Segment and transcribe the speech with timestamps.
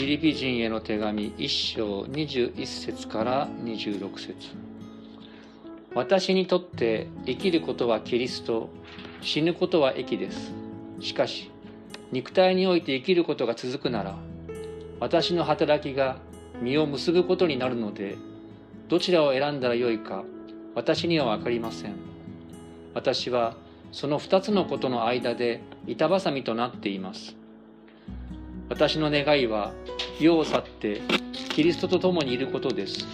[0.00, 4.34] ピリピ人への手紙1章21節から26節。
[5.94, 8.70] 私にとって生きることはキリスト
[9.20, 10.54] 死ぬことは益です。
[11.00, 11.50] しかし
[12.12, 14.16] 肉体において生きることが続くなら
[15.00, 16.16] 私の働きが
[16.62, 18.16] 実を結ぶことになるので
[18.88, 20.24] どちらを選んだらよいか
[20.74, 21.92] 私には分かりません。
[22.94, 23.54] 私は
[23.92, 27.36] その二つのことの間で板挟みとなっています。
[28.70, 29.72] 私の願いは
[30.20, 31.02] 世を去って
[31.50, 33.04] キリストと共にいることです。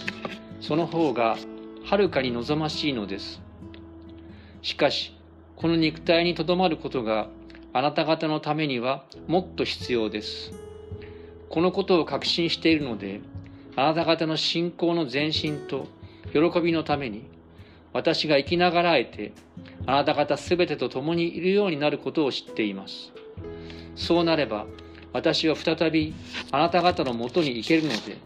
[0.61, 1.35] その方が
[1.83, 3.41] はるかに望ましいのです。
[4.61, 5.17] しかし
[5.55, 7.27] この肉体にとどまることが
[7.73, 10.53] あなた方のためにはもっと必要です。
[11.49, 13.21] このことを確信しているので
[13.75, 15.87] あなた方の信仰の前進と
[16.33, 17.27] 喜びのために
[17.93, 19.33] 私が生きながらえて
[19.87, 23.11] あなた方すべてと共にいるようになることを知っています。
[23.95, 24.67] そうなれば
[25.17, 26.13] 私は再び
[26.51, 28.17] あなた方のもとに行けるので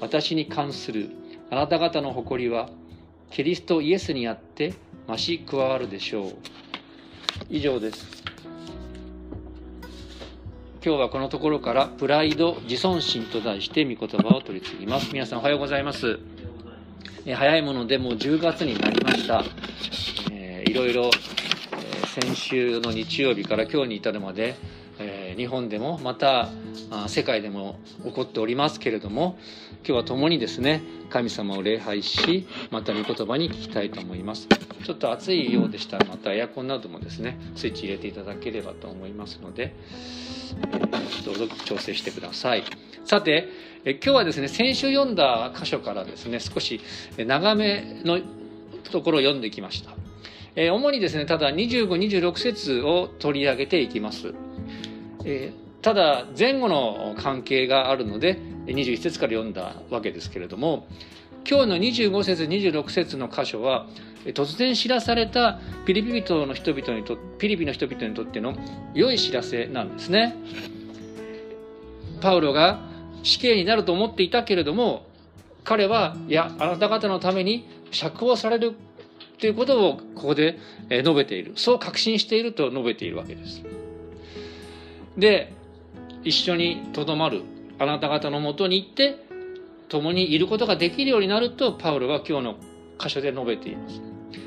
[0.00, 1.10] 私に関する
[1.50, 2.68] あなた方の誇りは
[3.32, 4.74] キリストイエスにあって
[5.08, 6.34] 増し加わるでしょう。
[7.48, 8.22] 以上です。
[10.84, 15.12] 今日はこのところからプライド自尊心と題して御言葉を取り次ぎます。
[15.12, 16.20] 皆さんおはようございます。
[17.26, 19.44] え早いものでもう10月になりました、
[20.30, 24.54] えー、いろいろ、えー、先週の日曜日から今日に至るまで
[25.00, 26.50] え日本でもまた
[27.08, 29.38] 世界でも起こっておりますけれども
[29.86, 34.46] 今日は共にですね神様を礼拝しまた御言葉に聞きたいと思います。
[34.84, 39.74] ちょっと暑いようでしたらまたエアコンなどもですねスイッチ入れていただければと思いますので、
[41.24, 42.64] どうぞ調整してください。
[43.04, 43.48] さて
[43.84, 46.80] え今日はですね先週読んだ箇所からですね少し
[47.16, 48.20] 長めの
[48.90, 49.92] ところを読んできました。
[50.56, 54.34] え主にですねただ25、26節を取り上げていきます。
[55.24, 60.86] え、ただ前後の関係があるので21節から読んだわけですけれども
[61.48, 63.86] 今日の25節26節の箇所は
[64.26, 68.54] 突然知らされたピリピ人の人々にとピリピの人々にとっての
[68.94, 70.36] 良い知らせなんですね。
[72.20, 72.80] パウロが
[73.22, 75.06] 死刑になると思っていたけれども
[75.64, 78.74] 彼はいやあなた方のために釈放される
[79.38, 80.58] ということをここで
[80.90, 83.79] 述べているそう確信していると述べているわけです。
[85.20, 85.52] で
[86.24, 87.42] 一緒にとどまる
[87.78, 89.16] あなた方のもとに行って
[89.88, 92.56] 共にいることができるようになるとパウロは今日の
[92.98, 94.00] 箇所で述べています。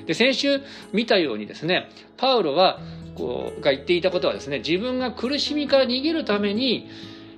[0.05, 0.61] で先週
[0.91, 2.79] 見たようにですねパウロは
[3.15, 6.89] こうが言っていたことはですね自分が苦しみから逃げるために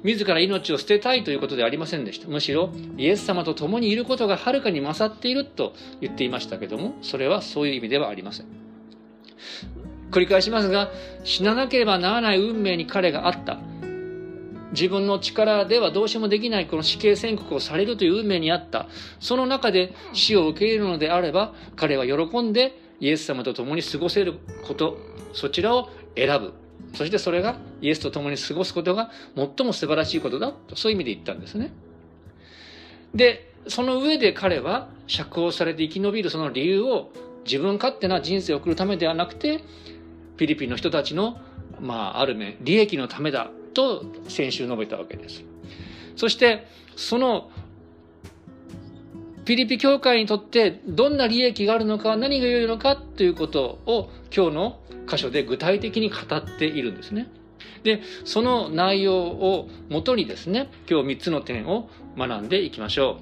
[0.03, 8.46] 自ら命を捨てたいということではありませんでしたむしろイエス様と共にいることがはるかに勝っていると言っていましたけどもそれはそういう意味ではありません
[10.12, 10.92] 繰り返しますが
[11.24, 13.60] 死ななければならない運命に彼があった。
[14.72, 18.88] 自分の力ではどうしようもできないこの死刑宣告をされるという運命にあった。
[19.20, 24.36] その中で死を受け入れるのであれば彼は喜んでイエス様と共に過ごせる
[24.68, 24.98] こと
[25.34, 26.54] そちらを選ぶ。
[26.94, 30.76] そしてそれがイエスと共に過ごすことが最も素晴らしいことだと。
[30.76, 31.74] そういう意味で言ったんですね。
[33.14, 37.12] でその上で彼は釈放されて生き延びるその理由を
[37.46, 39.64] 自分勝手な人生を送るためではなくて
[40.35, 41.38] フィリピンの人たちの、
[41.79, 45.44] まあ、ある面、利益のためだと先週述べたわけです。
[46.16, 47.50] そして、その、
[49.46, 57.28] フィリピン教会にとってどんな利益があるのか、何が良いのかということを今日の箇所で具体的に語っているんですね。
[57.84, 63.19] で、その内容をもとにですね、今日3つの点を学んでいきましょ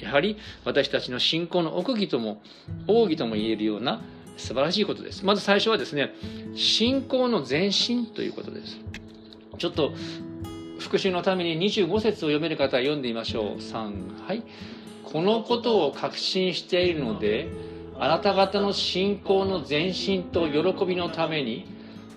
[0.00, 0.04] う。
[0.04, 2.42] やはり私たちの信仰の奥義とも、
[2.86, 4.02] 奥義とも言えるような
[4.36, 5.24] 素晴らしいことです。
[5.24, 6.14] まず最初はですね、
[6.54, 8.78] 信仰の前進ということです。
[9.58, 9.92] ちょっと
[10.78, 13.56] 復習のために25節を読める方は読んでみましょう。
[13.58, 14.42] 3、はい。
[15.04, 17.48] このことを確信しているので、
[17.98, 21.66] あなた方の信仰の前進と喜びのために、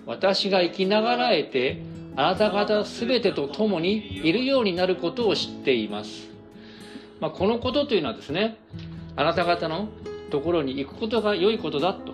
[0.06, 1.82] 私が生きながらえて、
[2.16, 6.28] あなた方全てと共にいるようになることを知っています。
[7.20, 8.56] まあ、このことというのはですね、
[9.16, 9.88] あなた方の
[10.36, 12.12] ところに行くことが良いことだと。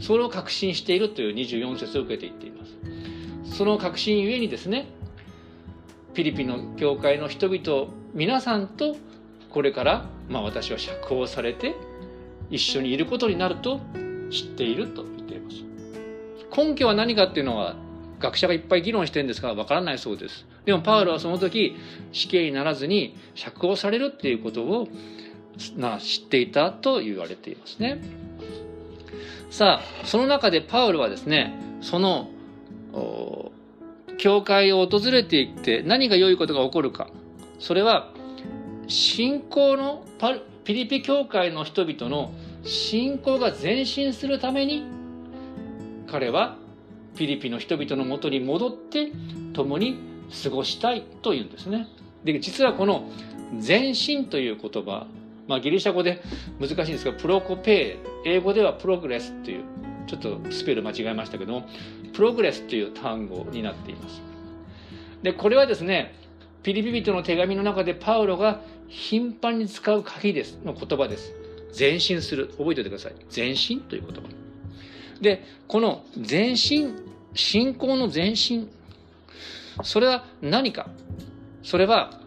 [0.00, 3.56] それを確信しているという24節を受けていっています。
[3.56, 4.86] その確信ゆえにですね
[6.12, 8.96] フィリピンの教会の人々皆さんと
[9.48, 11.74] これから、まあ、私は釈放されて
[12.50, 13.80] 一緒にいることになると
[14.30, 15.56] 知っていると言っています。
[16.54, 17.76] 根拠は何かっていうのは
[18.20, 20.46] 学者がいっぱい議論してるんですがわからないそうです。
[20.66, 21.76] でもパウロはその時
[22.12, 24.88] 死刑にならずに釈放されるっていうことを
[25.76, 28.00] な知っていたと言われていますね。
[29.50, 32.30] さあその中でパウルはですねその
[34.18, 37.08] 教会を訪れていって何が良いことが起こるか
[37.58, 38.12] それは
[38.88, 40.04] 信仰の
[40.64, 42.32] ピリピ教会の人々の
[42.62, 44.84] 信仰が前進するために
[46.10, 46.56] 彼は
[47.16, 49.12] ピリピの人々のもとに戻って
[49.52, 49.98] 共に
[50.42, 51.88] 過ごしたいというんですね。
[52.24, 53.08] で実はこの
[53.66, 55.06] 前進という言葉、
[55.48, 56.22] まあ、ギリシャ語で
[56.60, 59.64] 難しいんですがプロコペイ英語ではプログレスという
[60.06, 61.68] ちょっとスペル間違えましたけども
[62.12, 64.22] プログレスという単語になっています。
[65.22, 66.14] でこれはですね
[66.62, 71.34] ピリピ人の手紙の中でパウロが頻繁に使う鍵ですの言葉です。
[71.78, 72.48] 前進する。
[72.58, 73.14] 覚えておいてください。
[73.34, 74.22] 前進という言葉。
[75.20, 76.96] で、この前進、
[77.34, 78.70] 信仰の前進。
[79.82, 80.88] それは何か？
[81.62, 82.20] それは、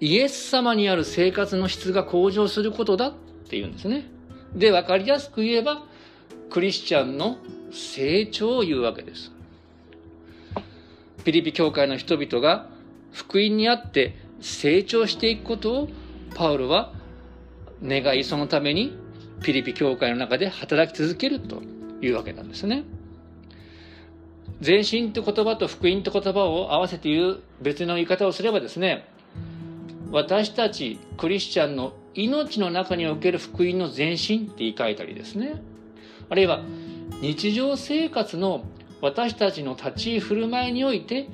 [0.00, 3.14] イエス様にある生活の質が向上することだっ
[3.48, 4.06] ていうんですね。
[4.54, 5.82] で、わかりやすく言えば、
[6.48, 7.36] クリスチャンの
[7.70, 9.30] 成長を言うわけです。
[11.24, 12.66] ピリピ教会の人々が
[13.12, 15.88] 福音にあって成長していくことを
[16.34, 16.92] パウロは
[17.84, 18.96] 願いそのために
[19.42, 21.62] ピリピ教会の中で働き続けると
[22.00, 22.84] いうわけなんですね。
[24.64, 29.08] 前進と言葉と福音と言葉を合わせて言う別の言い方をすればですね
[30.12, 35.62] 私たちクリスチャンの命の中における福音の前進って言い換えたりですね。
[36.28, 36.60] あるいは
[37.20, 38.64] 日常生活の
[39.00, 41.28] 私たちの立ち居振る舞いにおいて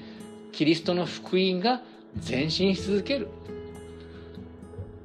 [0.53, 1.83] キリストの福音が
[2.29, 3.29] 前進し続ける。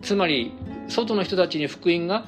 [0.02, 0.52] つまり
[0.88, 2.26] 外の人たちに福音が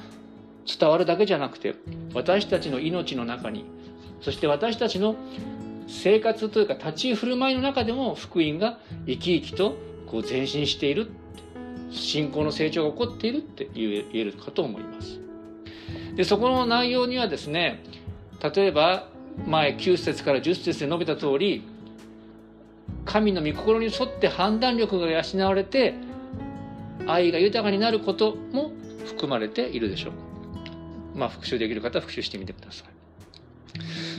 [0.66, 1.74] 伝わるだけじゃなくて
[2.14, 3.64] 私たちの命の中に
[4.20, 5.16] そして私たちの
[5.88, 9.76] 生活というか立ち居振る舞いの中でも福音が生き生きと
[10.06, 11.10] こう前進している。
[11.94, 15.20] 信仰の成長が起こっているって言えるかと思います。
[16.16, 17.82] でそこの内容にはですね
[18.54, 19.08] 例えば
[19.46, 21.66] 前9節から10節で述べた通り
[23.04, 25.94] 神の御心に沿って判断力が養われて
[27.06, 28.72] 愛が豊かになることも
[29.06, 30.12] 含まれているでしょう。
[31.18, 32.84] まあ復習できる方は復習してみてくださ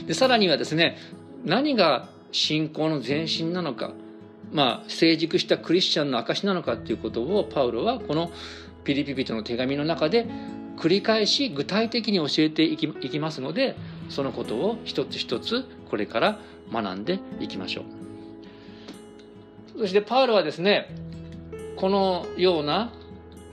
[0.02, 0.06] い。
[0.06, 0.98] でさらにはですね
[1.44, 3.92] 何が信仰の前進なのか、
[4.52, 8.30] まあ、成熟したクリスチャンの証なのかっていうことをパウロはこの
[8.84, 10.26] ピリピ人の手紙の中で
[10.76, 13.76] 繰り返し具体的に教えていきますので
[14.08, 16.38] そのことを一つ一つこれから
[16.72, 17.84] 学んでいきましょう。
[19.78, 20.88] そしてパウロはですね
[21.76, 22.92] このような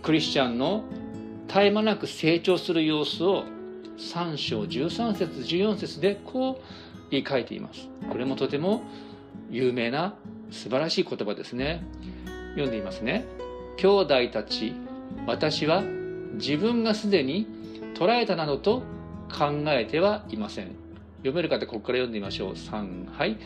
[0.01, 0.83] クリスチャンの
[1.47, 3.43] 絶え間なく成長する様子を
[3.97, 6.61] 3章13節14節でこう
[7.11, 8.83] 言い換えていますこれもとても
[9.51, 10.15] 有名な
[10.53, 11.83] 素晴らしい言葉ですね。
[12.51, 13.25] 読んでいますね。
[13.77, 14.73] 兄弟たち
[15.27, 15.83] 私は
[16.35, 17.47] 自分がすでに
[17.95, 18.83] 捉えたなどと
[19.31, 20.75] 考えてはいません。
[21.17, 22.53] 読める方ここから読んでみましょう。
[22.53, 23.37] 3はい。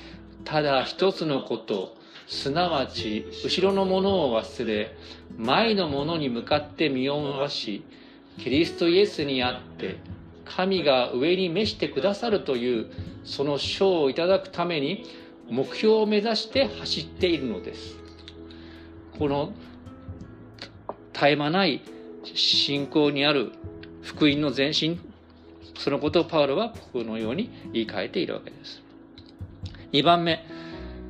[0.44, 1.98] ただ一つのこと。
[2.28, 4.98] すなわち後ろのものを忘れ
[5.38, 7.86] 前のものに向かって身を回し
[8.38, 9.98] キリストイエスにあって
[10.44, 12.88] 神が上に召してくださるという
[13.24, 15.06] その賞をいただくために
[15.50, 17.98] 目標を目指して走っているのです。
[19.18, 19.54] この
[21.14, 21.82] 絶え間ない
[22.24, 23.52] 信仰にある
[24.04, 25.00] 福音の前進
[25.78, 28.82] そのことをパウロはこのように言い換えているわけです。
[29.94, 30.44] 2番目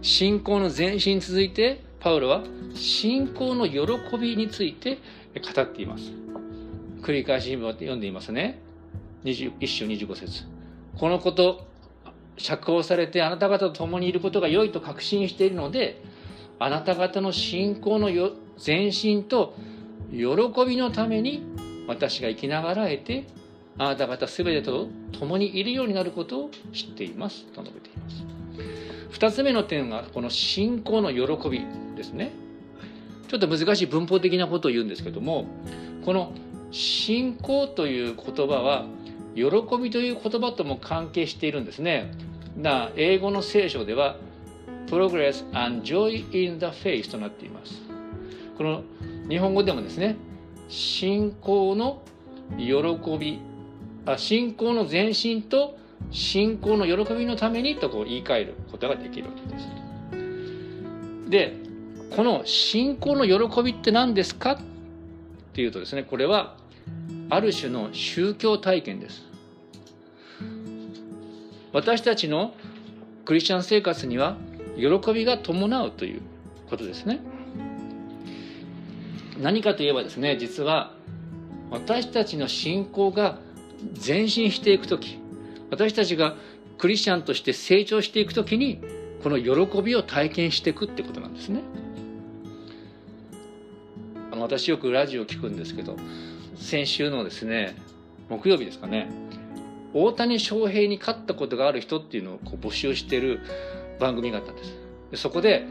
[0.02, 2.44] 信仰の前進に続いてパウロは
[2.76, 3.88] 信仰の喜
[4.20, 5.00] びについて
[5.36, 6.12] 語っています。
[7.02, 8.60] 繰り返し読んでいますね。
[9.24, 10.46] 21章25節。
[10.98, 11.68] このこと
[12.38, 16.02] 釈放されてあなた方と共にいることが良いと確信しているので
[16.60, 18.10] あなた方の信仰の
[18.66, 19.56] 前進と
[20.12, 20.26] 喜
[20.66, 21.44] びのために
[21.88, 23.28] 私が生きながらえて
[23.78, 27.46] あなた方全てと共にいるようになることを知っています。
[27.48, 28.24] と述べています。
[29.12, 31.62] 2つ目の点がこの信仰の喜び
[31.96, 32.32] ですね。
[33.28, 35.46] ちょっと難しい文法的なことを言うんですけども
[36.06, 36.32] この
[36.72, 38.86] 信仰という言葉は
[39.38, 42.12] 喜びという言葉とも関係しているんですね。
[42.58, 44.18] な英語の聖書では
[44.88, 47.84] progress and joy in the faith となっています。
[48.58, 48.82] この
[49.30, 50.16] 日本語でもですね
[50.70, 52.02] 信仰の
[52.58, 53.40] 喜び
[54.08, 55.78] あ信仰の前進と
[56.10, 59.68] 信仰の喜びのためにとこう言い換えることができるわけです。
[61.30, 61.54] で
[62.16, 64.54] この信仰の喜びって何ですか？
[64.54, 64.58] っ
[65.54, 66.56] ていうとですねこれは
[67.30, 69.24] ある種の宗教体験です。
[71.74, 72.54] 私たちの
[73.26, 74.38] クリスチャン生活には
[74.78, 76.22] 喜びが伴うという
[76.70, 77.20] ことですね。
[79.40, 80.94] 何かといえばですね実は
[81.70, 83.38] 私たちの信仰が
[84.06, 85.20] 前進していく時
[85.70, 86.36] 私たちが
[86.78, 88.82] クリスチャンとして成長していくときに
[89.22, 91.62] この喜びを体験していくってことなんですね。
[94.32, 95.98] 私よくラジオ聞くんですけど
[96.60, 97.76] 先週のですね
[98.30, 99.10] 木曜日ですかね
[99.94, 103.40] 大谷翔平に勝ったことがある人っていうのをこう募集してる
[104.00, 104.76] 番組があったんです。
[105.12, 105.66] でそこで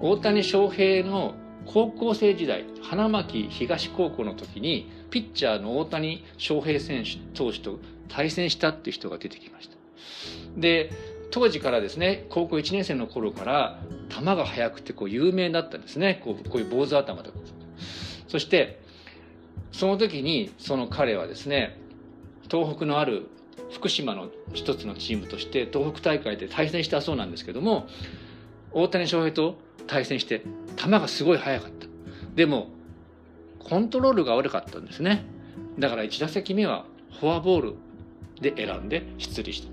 [0.00, 1.34] 大谷翔平の
[1.66, 9.76] 高校生時代花巻東高校の時にピッチャーの大谷翔平選手投手と対戦したっていう人が出てきました。
[10.56, 10.90] で
[11.30, 16.20] 当時からですね高校1年生の頃から球が速くてこう有名だったんですね。
[16.24, 17.38] こうこういう坊主頭とか。
[18.26, 18.80] そして
[19.72, 21.78] その時にその彼はですね
[22.50, 23.28] 東北のある
[23.70, 27.86] 福島の一つのチームとして東北大会で対戦したそうなんですけども
[28.72, 30.42] 大谷翔平と対戦して
[30.76, 31.86] 球がすごい速かった。
[32.34, 32.68] でも
[33.58, 35.24] コントロールが悪かったんですね。
[35.78, 36.84] だから1打席目は
[37.20, 37.74] フォアボール
[38.40, 39.68] で選んで出塁した。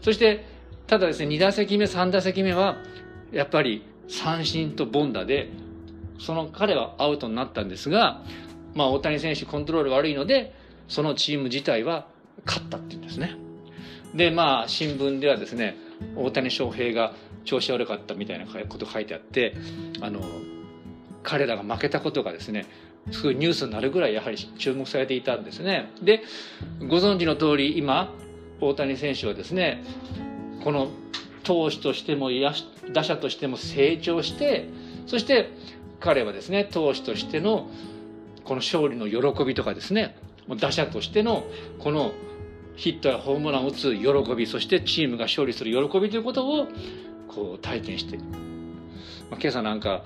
[0.00, 0.44] そして
[0.86, 2.76] ただですね2打席目3打席目は
[3.30, 5.50] やっぱり三振と凡打で
[6.18, 8.22] その彼はアウトになったんですが、
[8.74, 10.54] まあ、大谷選手コントロール悪いので
[10.88, 12.06] そのチーム自体は
[12.46, 13.36] 勝ったっていうんですね。
[14.14, 15.76] でまあ新聞ではですね
[16.16, 17.14] 大谷翔平が
[17.44, 19.54] 調子悪かったみたいなこと書いてあって
[20.00, 20.20] あの
[21.22, 22.66] 彼らが負けたことがですね
[23.10, 25.90] すごいニュースになるぐらいやはり注目されていたんですね。
[26.02, 26.22] で
[26.80, 28.12] ご存知の通り今
[28.60, 29.82] 大谷選手はですね
[30.62, 30.88] この
[31.42, 32.30] 投手としても
[32.92, 34.68] 打者としても成長して
[35.06, 35.50] そして
[35.98, 37.68] 彼はですね投手としての
[38.44, 40.16] この勝利の喜びとかですね
[40.60, 41.44] 打者としての
[41.78, 42.12] この
[42.76, 46.66] ヒットやホームランを打つ喜びそしてチームが勝利する喜びということを
[47.28, 48.24] こう体験して、ま
[49.32, 50.04] あ、今朝なんか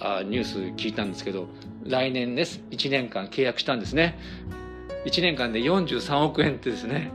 [0.00, 1.48] あニュース聞いたんですけど
[1.84, 2.60] 来年です。
[2.70, 4.18] 1年間契約したんですね。
[5.04, 7.10] 1年間で43億円ってですね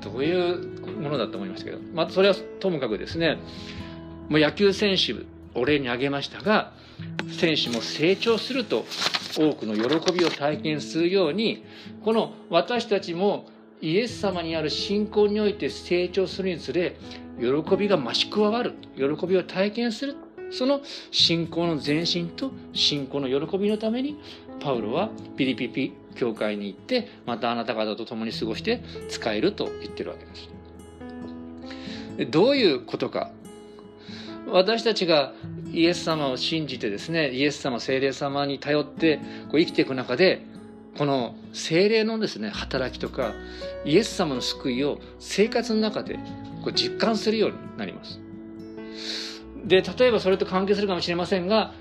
[0.00, 3.38] どういうものだと思いましたけど、まあ、それはともかくですね
[4.28, 5.14] もう野球選手
[5.54, 6.72] お礼に挙げましたが
[7.30, 8.84] 選手も成長すると
[9.36, 11.64] 多くの喜びを体験するように
[12.04, 13.46] この私たちも
[13.80, 16.96] イエス様にある信仰において成長するにつれ
[17.38, 20.16] 喜びが増し加わる喜びを体験する
[20.50, 20.80] その
[21.10, 24.20] 信仰の前進と信仰の喜びのために
[24.60, 32.30] パウロはピリピピ教会に行ってまたあなた方と共に過ごして使えると言ってるわけです。
[32.30, 33.30] どういうことか
[34.52, 35.32] 私たちが
[35.72, 39.18] イエス様を信じてですねイエス様聖霊様に頼って
[39.50, 40.44] こう生きていく中で
[40.96, 43.32] この精霊のですね働きとか
[43.84, 46.16] イエス様の救いを生活の中で
[46.62, 48.20] こう実感するようになります。
[49.64, 51.72] で例えばそれと関係するかもしれませんが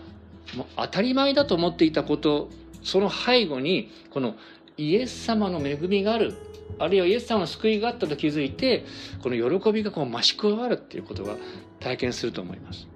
[0.55, 2.49] もう当たり前だと思っていたこと
[2.83, 4.35] その背後にこの
[4.79, 6.35] イエス様の恵みがある
[6.79, 8.85] あるいはイエス様の救いがあったと気づいて
[9.21, 11.35] この喜びがこう増し加わるっていうことが
[11.79, 12.87] 体験すると思います。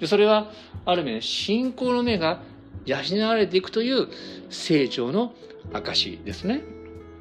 [0.00, 0.50] でそれは
[0.86, 2.40] ある面信仰の目が
[2.86, 4.08] 養われていくという
[4.48, 5.34] 成長の
[5.72, 6.62] 証ですね。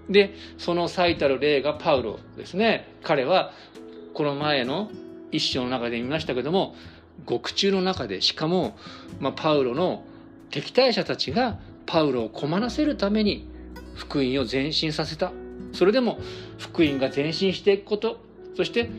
[0.10, 3.52] でその最たる例がパウロですね彼は
[4.14, 4.90] この前の
[5.34, 6.76] 一章の中で見ましたけども
[7.26, 8.78] 獄中の中でしかも、
[9.20, 10.06] まあ、パウロの
[10.50, 13.50] 敵対者たちがパウロを困らせるために
[13.98, 15.34] 福音を前進させた
[15.74, 16.20] それでも
[16.58, 18.20] 福音が前進していくこと
[18.56, 18.89] そして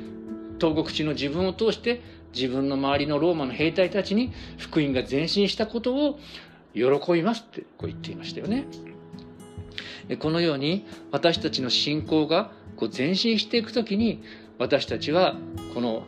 [0.60, 2.02] 東国地の自分を通して
[2.34, 6.18] 自分の周りのローマの兵隊たちに福音が前進したことを
[6.74, 8.66] 喜びますってこう言っていましたよね。
[10.20, 14.22] このように私たちの信仰がこう前進していく時に
[14.58, 15.36] 私たちは
[15.74, 16.04] この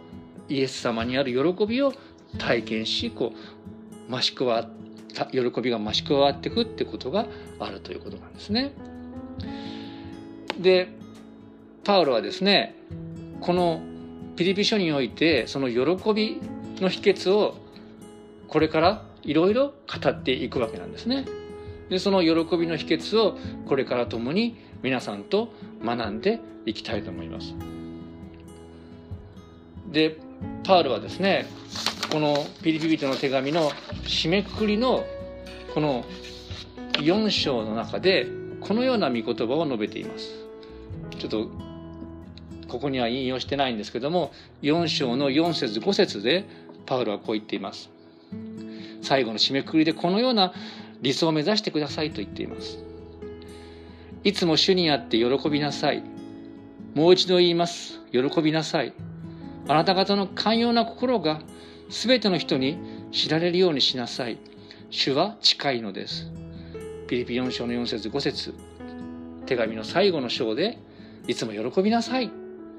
[0.48, 1.92] イエス様にある喜びを
[2.38, 3.32] 体験しこ
[4.08, 4.68] う増し加わ
[5.12, 7.26] 喜びが増し加わっていくってことが
[7.58, 8.72] あるということなんですね。
[10.58, 10.88] で
[11.84, 12.76] パウロはですね
[13.40, 13.80] この
[14.36, 16.40] ピリピ書においてその喜び
[16.80, 17.56] の秘訣を
[18.48, 21.24] これからいろいろ語っていくわけなんですね。
[21.88, 23.36] でその喜びの秘訣を
[23.66, 25.52] これから共に皆さんと
[25.84, 27.54] 学んでいきたいと思います。
[29.90, 30.18] で
[30.62, 31.46] パウルはですね
[32.10, 33.70] このピリピ人の手紙の
[34.04, 35.04] 締めくくりの
[35.74, 36.04] この
[36.94, 38.26] 4章の中で
[38.60, 40.30] このような御言葉を述べています。
[41.18, 41.48] ちょっと
[42.68, 46.44] ここには引用してないんですけども4章の4節5節で
[46.86, 47.90] パウルはこう言っています。
[49.02, 50.52] 最後の締めくくりでこのような
[51.00, 52.78] 理想を目指してくださいと言っています
[54.22, 56.02] いつも主にあって喜びなさい
[56.94, 58.92] もう一度言います喜びなさい
[59.68, 61.40] あなた方の寛容な心が
[61.90, 62.78] 全ての人に
[63.10, 64.38] 知られるようにしなさい。
[64.90, 66.30] 主は近いのです。
[67.08, 68.54] ピリピ4章の4節5節。
[69.46, 70.78] 手紙の最後の章で
[71.26, 72.30] いつも喜びなさい。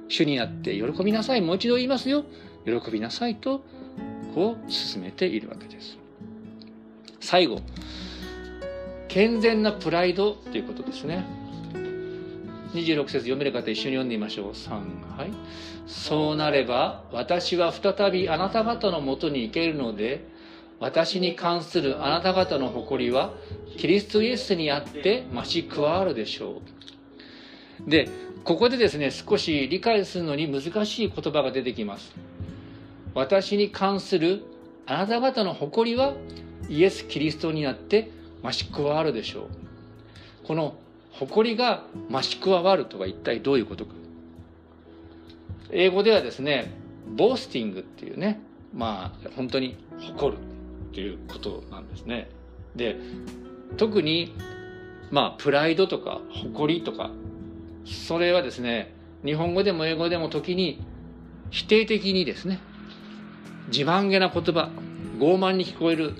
[0.07, 1.41] 主にあって喜びなさい。
[1.41, 2.23] もう一度言いますよ。
[2.65, 3.63] 喜びなさいと
[4.33, 5.97] こう進めているわけです。
[7.19, 7.59] 最後。
[9.09, 11.40] 健全なプライドということですね。
[12.73, 14.51] 26節読める方一緒に読んでみましょう。
[14.51, 14.69] 3
[15.17, 15.31] はい
[15.87, 20.25] そうなれば私は再びあなた方のもとに行けるので
[20.79, 23.33] 私に関するあなた方の誇りは
[23.77, 26.61] キリストイエスにあって増し加わるでしょ
[27.85, 27.89] う。
[27.89, 28.09] で
[28.43, 32.13] ここでですね少し理解するのに難しい言葉が出てきます。
[33.13, 34.43] 私に関する
[34.85, 36.13] あなた方の誇りは
[36.69, 38.09] イエス・キリストにあって
[38.41, 39.47] 増し加わるでしょう。
[40.47, 40.75] この
[41.13, 43.93] 誇りが増し加わるとは一体どういうことか。
[45.71, 46.73] 英語ではですね
[47.15, 48.41] ボースティングっていうね
[48.73, 52.29] まあ本当に誇るっていうことなんですね。
[52.75, 52.97] で
[53.77, 54.35] 特に
[55.11, 57.11] まあプライドとか誇りとか
[57.85, 60.81] それはですね日本語でも英語でも時に
[61.49, 62.59] 否定的にですね
[63.67, 64.71] 自慢げな言葉
[65.19, 66.13] 傲慢に聞こえる。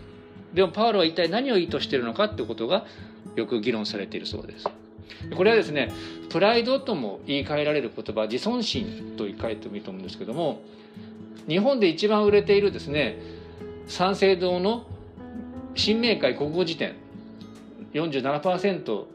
[0.53, 2.86] でもパウロは一体何を意図しているのかってことが
[3.38, 4.67] よく議論されているそうです。
[5.36, 5.91] これはですね
[6.29, 10.62] プライドとも言い換えられる言葉自尊心と言い換えてもいいと思うんですけども
[11.48, 13.20] 日本で一番売れているですね
[13.88, 14.86] 三省堂の
[15.75, 16.96] 新明会国語辞典
[17.93, 19.05] 47%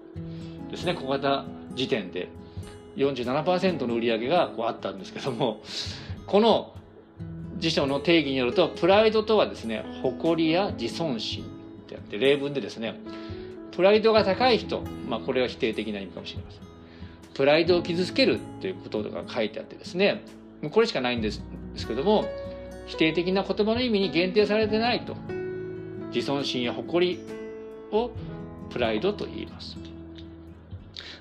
[0.71, 2.29] ですね小型時点で
[2.97, 5.63] 47%の売り上げがこうあったんですけども
[6.27, 6.75] この
[7.59, 11.47] 辞書の定義によるとプライドとはですね誇りや自尊心っ
[11.89, 13.01] てあって例文でですね
[13.77, 16.61] プライドが高い人、まあ、これは否定的な意味かもしれません。
[17.35, 20.25] プライドを傷つけるということが書いてあってですね。
[20.71, 21.43] これしかないんです
[21.75, 22.25] ですけども
[22.87, 25.15] 否定的な言葉の意味に限定されてないと
[26.15, 27.21] 自尊心や誇り
[27.93, 28.11] を
[28.71, 29.77] プライドと言います。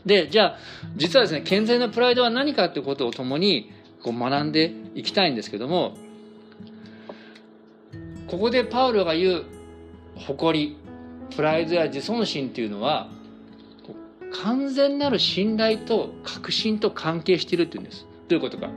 [0.05, 0.57] でじゃあ
[0.95, 5.97] 実はですね健全なプライドは何かということを共にこう学んでいきたいんですけども
[8.27, 9.45] ここでパウロが言う
[10.15, 10.77] 誇り
[11.35, 13.09] プライドや自尊心っていうのは
[14.43, 18.05] 完全なる信頼と確信と関係しているっていうんです。
[18.27, 18.69] どういうことか。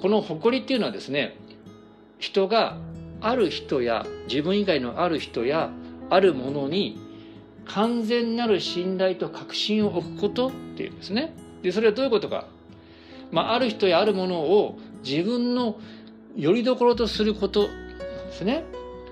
[0.00, 1.36] この誇りっていうのはですね
[2.18, 2.78] 人が
[3.20, 5.70] ある人や自分以外のある人や
[6.08, 6.98] あるものに
[7.66, 11.34] 完全なる信頼と確信を置くことっていうんですね。
[11.62, 12.46] でそれはどういうことか、
[13.30, 15.78] まあ、ある人やあるものを自分の
[16.36, 17.70] 拠り所とすることなん
[18.26, 18.64] ですね。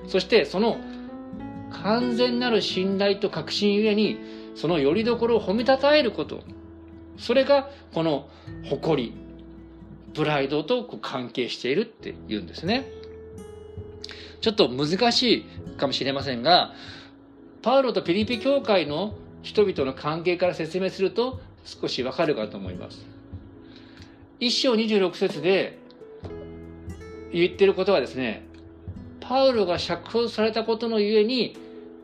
[0.07, 0.79] そしてその
[1.71, 4.19] 完全なる信頼と確信ゆえに
[4.55, 6.43] その拠り所を褒めたたえること。
[7.19, 8.29] それがこの
[8.65, 9.13] 誇り
[10.15, 12.87] プライドと関係しているっていうんですね。
[14.41, 15.45] ちょっと難しい
[15.77, 16.73] かもしれませんが
[17.63, 23.05] パウロとピリピ教会の人々の関係から説明すると少しわかるかと思います。
[24.41, 25.79] 一章26節で
[27.33, 28.48] 言ってることはですね
[29.29, 31.55] パウロが釈放されたことのゆえに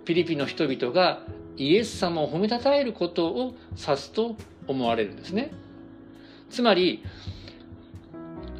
[0.05, 1.23] ピリピの人々が
[1.57, 5.51] イエス様を褒めたたえることを指すと思われるんですね。
[6.51, 7.03] つまり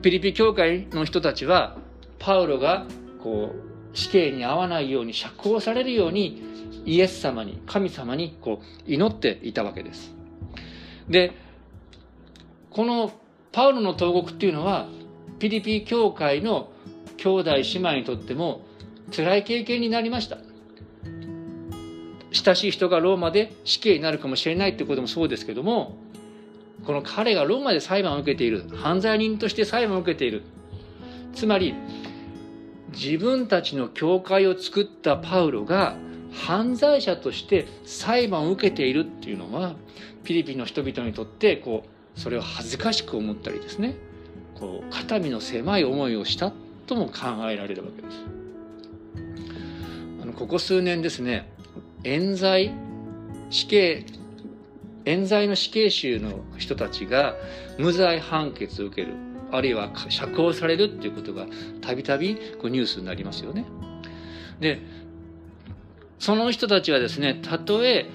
[0.01, 1.77] ピリピ教会の人たちは
[2.19, 2.87] パウロが
[3.23, 6.43] こう死刑に遭わないように釈放されるように
[6.87, 10.15] イエス様に神様にこう祈っていたわけです。
[11.11, 11.33] で
[12.71, 13.13] この
[13.53, 14.87] パウロの投獄っていうのは
[15.39, 16.71] ピリピ教会の
[17.17, 18.63] 兄弟姉妹にとっても
[19.15, 20.39] 辛い経験になりました。
[22.33, 25.97] 親しい人がローマで死刑になるかもしれないってこともそうですけども
[26.85, 30.43] この彼がローマで裁判を受けている犯罪人として裁判を受けている。
[31.33, 31.75] つまり
[32.93, 35.97] 自分たちの教会を作ったパウロが
[36.33, 39.75] 犯罪者として裁判を受けているっていうのは
[40.23, 41.85] ピリピンの人々にとってこ
[42.17, 43.97] うそれを恥ずかしく思ったりですね
[44.55, 46.53] こう肩身の狭い思いをした
[46.87, 48.17] とも考えられるわけです。
[50.23, 51.51] あのここ数年ですね
[52.05, 52.73] 冤罪
[53.51, 54.07] 死刑
[55.05, 57.35] 冤罪の死刑囚の人たちが
[57.79, 59.15] 無罪判決を受ける
[59.51, 61.47] あるいは釈放されるっていうことが
[61.81, 63.67] たびたびニュースになりますよね。
[64.61, 64.81] で
[66.19, 68.07] その人たちはですねたとえ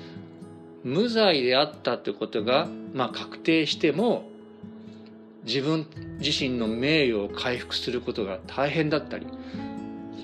[0.84, 4.28] 無罪であったということが、まあ、確定しても
[5.49, 5.88] 自分
[6.19, 9.25] 自身の名誉を回復することが大変だったり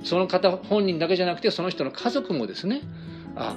[0.03, 2.81] その方本人だけじゃなくてその人の家族もですね
[3.35, 3.55] あ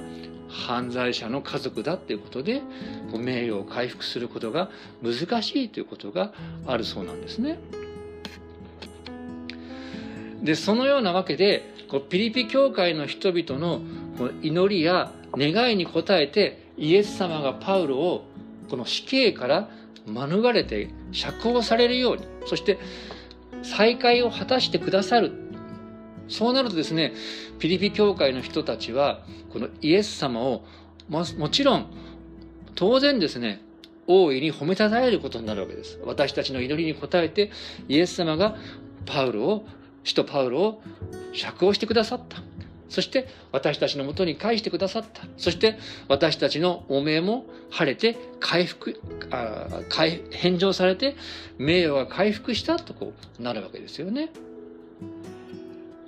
[0.49, 2.63] 犯罪者の家族だっていうことで
[3.13, 4.71] 名誉を回復することが
[5.03, 6.33] 難しいということが
[6.65, 7.59] あるそうなんですね。
[10.41, 11.75] でそのようなわけで
[12.09, 13.81] ピリピ教会の人々の
[14.41, 18.25] 祈りや願いに応えてイエス様がパウロを
[18.69, 19.69] この死刑から
[20.05, 22.79] 免れて釈放されるようにそして
[23.63, 25.31] 再会を果たしてくださる。
[26.27, 27.13] そうなるとですね
[27.57, 30.63] ピリピ教会の人たちはこのイエス様を
[31.09, 31.91] もちろん
[32.75, 33.61] 当然ですね
[34.05, 35.99] 大いに褒めたたえることになるわけです。
[36.05, 37.51] 私たちの祈りに応えて
[37.87, 38.55] イエス様が
[39.05, 39.65] パウロを
[40.03, 40.81] 使徒パウロを
[41.33, 42.41] 釈放してくださった。
[42.89, 45.23] そして私たちのもとに返してくださった。
[45.37, 48.99] そして私たちの汚名も晴れて回復
[49.31, 49.67] あ
[50.31, 51.15] 返上されて
[51.57, 54.29] 名誉が回復したとこうなるわけですよね。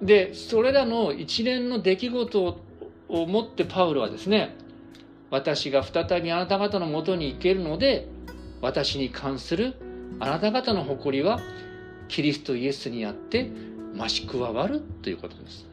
[0.02, 2.60] でそれらの一連の出来事
[3.08, 4.56] をもってパウロはですね
[5.30, 8.08] 私が再びあなた方のもとに行けるので
[8.62, 9.76] 私に関する
[10.20, 11.40] あなた方の誇りは
[12.08, 13.52] キリストイエスにあって
[13.96, 15.71] 増し加わるということです。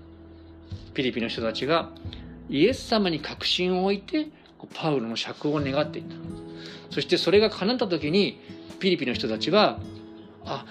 [0.95, 1.91] ピリピの人たちが
[2.49, 4.29] イエス様に確信を置いて
[4.75, 6.17] パウロの釈放を願っていた。
[6.91, 8.41] そしてそれが叶った時に
[8.81, 9.79] ピリピの人たちは
[10.45, 10.65] あ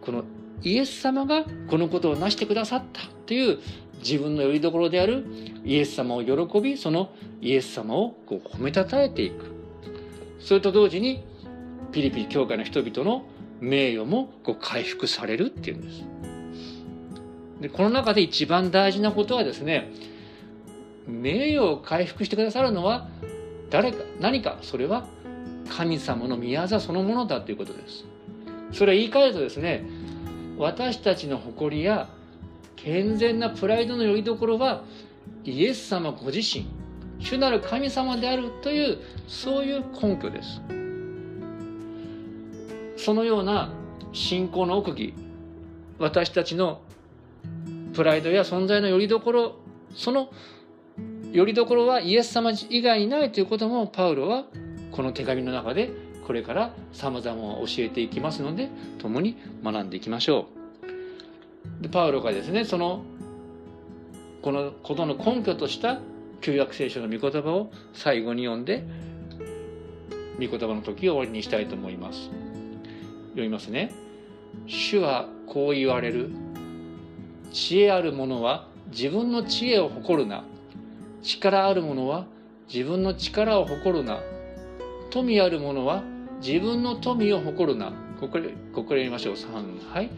[0.00, 0.24] この
[0.62, 3.58] イエス様がこのことを成してくださったという
[3.98, 5.26] 自分のよりどころである
[5.64, 9.54] イエス様を喜びそのイエス様をこう褒めたたえていく。
[10.40, 11.24] それと同時に
[11.92, 13.24] ピリピ教会の人々の
[13.60, 16.04] 名誉もこう回復されるっていうんです。
[17.60, 19.92] でこの中で一番大事なことはですね
[21.06, 23.08] 名誉を回復してくださるのは
[23.70, 25.06] 誰か何かそれは
[25.68, 28.04] 神様の宮座そのものだということです。
[28.72, 29.84] それは言い換えるとですね
[30.58, 32.08] 私たちの誇りや
[32.76, 34.82] 健全なプライドのよりどころは
[35.44, 36.66] イエス様ご自身
[37.20, 40.60] 主なる神様であるというそういう根拠です。
[42.96, 43.70] そのような
[44.12, 45.14] 信仰の奥義
[45.98, 46.80] 私たちの
[47.98, 49.56] プライドや存在のよりどころ
[49.92, 50.30] その
[51.32, 54.44] よりどころはイエス様以外にないということもパウロは
[54.92, 55.90] この手紙の中で
[56.24, 60.46] これから様々教えていきますので共に学んでいきましょ
[61.80, 61.82] う。
[61.82, 63.02] でパウロがですねその
[64.42, 65.98] このことの根拠とした
[66.40, 68.84] 旧約聖書の御言葉を最後に読んで
[70.38, 72.30] 御言葉の時を終わりにしたいと思います。
[73.30, 73.92] 読みますね。
[74.68, 76.30] 主はこう言われる。
[77.52, 80.44] 知恵ある者は自分の知恵を誇るな。
[81.22, 82.26] 力ある者は
[82.72, 84.20] 自分の力を誇るな。
[85.10, 86.02] 富ある者は
[86.40, 87.92] 自分の富を誇るな。
[88.20, 89.34] ここでここで言いましょう。
[89.34, 90.10] 3はい。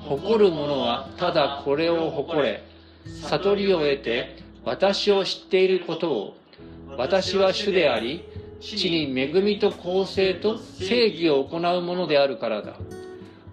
[0.00, 2.64] 誇る者はただこれを誇れ。
[3.22, 6.36] 悟りを得て私を知っていることを。
[6.96, 8.24] 私は主であり
[8.60, 12.74] 地に恵みと公正と正義を行うものであるからだ。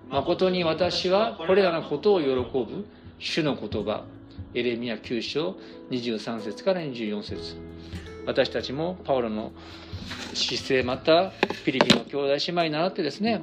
[0.10, 2.86] 誠に私はこれらのことを喜ぶ。
[3.26, 4.06] 主の言葉
[4.54, 5.58] エレミア9章
[5.90, 7.56] 23節から24節。
[8.28, 9.52] 私たちもパウロの
[10.36, 13.42] 姿勢またフィリピンの兄弟姉妹に習ってですね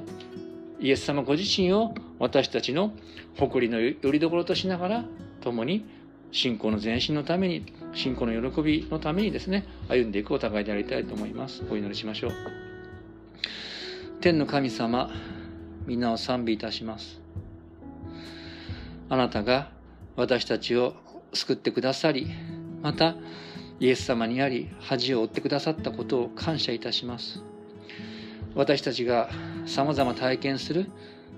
[0.79, 2.93] イエス様ご自身を私たちの
[3.37, 5.05] 誇りのよりどころとしながら
[5.41, 5.85] 共に
[6.31, 11.61] 信仰の前進のために信仰の喜びのためにですね歩んでいくお互いでありたいと思います。
[11.69, 12.31] お祈りしましょう。
[14.21, 15.11] 天の神様
[15.85, 17.22] 皆を賛美いたします。
[19.13, 19.69] あなたが
[20.15, 20.95] 私たちを
[21.33, 22.31] 救ってくださり
[22.81, 23.13] また
[23.79, 27.43] イエス様にあり恥を負ってくださったことを感謝いたします。
[28.55, 29.29] 私たちが
[29.67, 30.89] さまざま体験する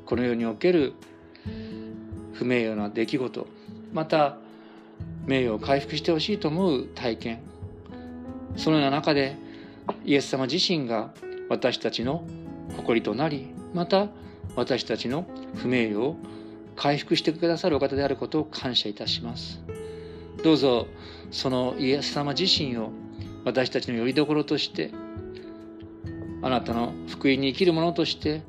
[0.06, 0.94] この世における
[2.32, 3.46] 不名誉な出来事
[3.92, 4.38] また
[5.26, 7.40] 名誉を回復してほしいと思う体験。
[8.56, 9.36] そのような中で
[10.06, 11.14] イエス様自身が
[11.50, 12.26] 私たちの
[12.78, 14.08] 誇りとなりまた
[14.56, 16.16] 私たちの不名誉を
[16.76, 19.60] 回復してくださるお方であることを感謝いたします。
[20.44, 20.88] どうぞ
[21.32, 22.92] そのイエス様自身を
[23.46, 24.92] 私たちの拠り所として
[26.42, 28.44] あなたの福音に生きる者として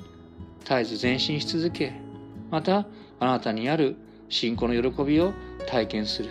[0.61, 1.95] 絶えず前進し続け
[2.51, 2.87] また
[3.21, 3.97] あなたにある
[4.29, 5.33] 信仰の喜びを
[5.67, 6.31] 体験する。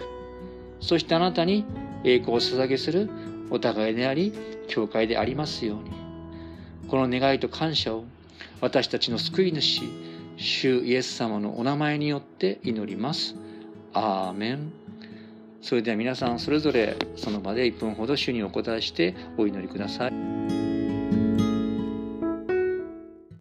[0.81, 1.65] そしてあなたに
[2.03, 3.09] 栄光を捧げする
[3.49, 4.33] お互いであり
[4.67, 5.91] 教会でありますように。
[6.87, 8.03] この願いと感謝を
[8.61, 9.81] 私たちの救い主
[10.37, 13.35] 主イエス様のお名前によって祈ります。
[13.93, 14.71] アーメン。
[15.61, 20.64] それでは皆さんそれぞれその場で1分ほど主にお答えしてお祈りください。